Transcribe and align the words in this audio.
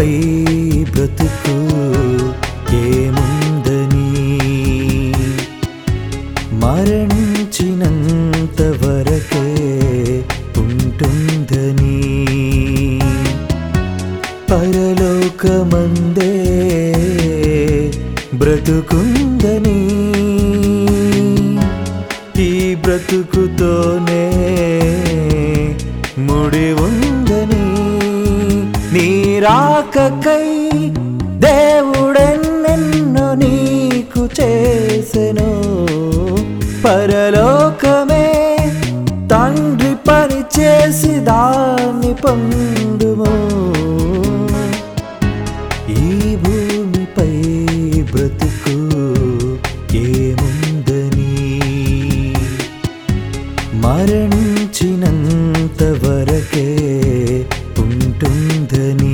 పై 0.00 0.12
బ్రతుకు 0.90 1.56
ఏముందని? 2.74 4.12
మరణించినంత 6.52 8.62
వరకే 8.62 10.24
ఉంటుందని. 10.56 12.00
పరలోకమందే 14.50 16.34
బ్రతుకుందని. 18.34 19.80
ఈ 22.42 22.74
బ్రతుకుతోనే 22.74 24.26
ముడి 26.18 26.72
ఉందని 26.72 27.59
నీరాకకై 28.92 30.48
దేవుడెన్నెన్ను 31.38 33.34
నీకు 33.34 34.28
చేసెను. 34.40 35.50
పరలోకమే 36.84 38.28
తండ్రి 39.32 39.94
పని 40.08 40.42
చేసి 40.58 41.08
దాన్ని 41.08 42.14
పొందుము. 42.14 43.34
ఈ 45.90 46.36
భూమిపై 46.36 47.64
బ్రతుకు 48.12 48.76
ఏముందని? 49.96 51.32
మరణించినంత 53.74 55.82
వరకే 55.82 56.70
ఉంటుందని 58.28 59.09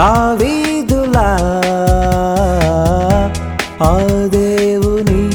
దావీదులా? 0.00 1.28
ఆ 3.82 3.98
దేవుని 4.26 5.30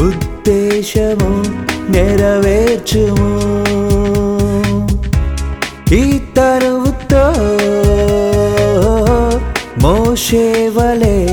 ఉద్దేశము 0.00 1.44
నెరవేర్చుము. 1.90 3.40
ఈ 5.94 6.20
మోషేవలే 9.78 11.26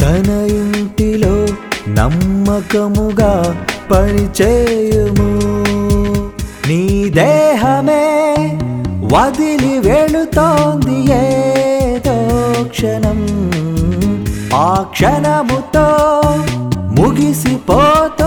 తన 0.00 0.30
ఇంటిలో 0.48 1.46
నమ్మకముగా 1.88 3.64
పనిచేయుము. 3.90 5.40
నీ 6.68 7.10
దేహమే 7.10 8.31
వదిలి 9.12 9.78
వెళుతోంది 9.78 10.96
ఏదో 11.12 12.16
క్షణం. 12.68 13.20
ఆ 14.54 14.68
క్షణముతో 14.90 15.86
ముగిసిపోతోంది 16.96 18.21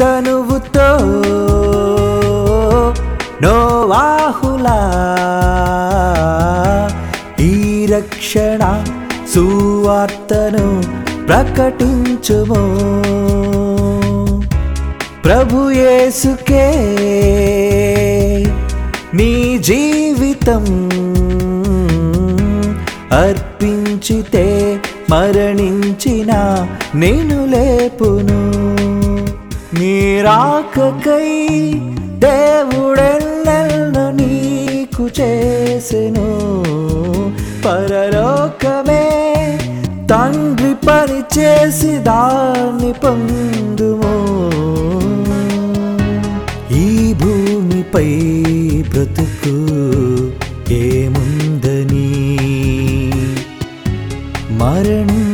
తనువుతో 0.00 0.88
నోవాహులా. 3.42 4.80
ఈ 7.40 7.86
రక్షణ 7.86 8.84
సువార్తను 9.34 10.82
ప్రకటించుము. 11.26 12.62
ప్రభుయేసుకే 15.24 16.68
నీ 19.14 19.58
జీవితం 19.58 20.64
అర్పించితే 23.12 24.46
మరణించిన 25.10 26.32
నేను 26.94 27.46
లేపును. 27.46 28.67
నీరాకై 29.78 31.72
దేవుడెన్నెల్ను 32.18 34.10
నీకు 34.10 35.08
చేసెను. 35.20 36.28
పరలోకమే 37.64 39.04
తండ్రి 40.10 40.74
పని 40.86 41.40
చేసి 41.40 41.98
దాన్ని 41.98 42.92
పొందుము. 42.92 44.16
ఈ 46.74 47.14
భూమిపై 47.14 48.20
బ్రతుకు 48.88 49.56
ఏముందని? 50.72 52.38
మరణం 54.50 55.27